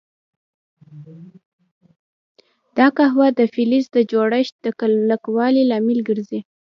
دا 2.77 2.87
قوه 2.97 3.27
د 3.39 3.41
فلز 3.53 3.85
د 3.95 3.97
جوړښت 4.11 4.55
د 4.65 4.67
کلکوالي 4.79 5.63
لامل 5.71 5.99
ګرځي. 6.09 6.39